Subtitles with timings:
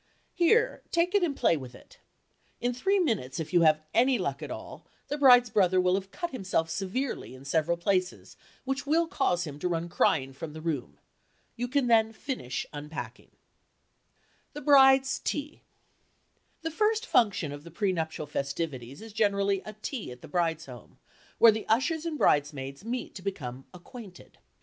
[0.33, 1.99] Here—take it and play with it."
[2.59, 6.09] In three minutes, if you have any luck at all, the bride's brother will have
[6.09, 8.35] cut himself severely in several places
[8.65, 10.97] which will cause him to run crying from the room.
[11.55, 13.29] You can then finish unpacking.
[14.53, 15.61] THE BRIDE'S TEA
[16.63, 20.65] The first function of the pre nuptial festivities is generally a tea at the bride's
[20.65, 20.97] home,
[21.37, 24.39] where the ushers and bridesmaids meet to become "acquainted."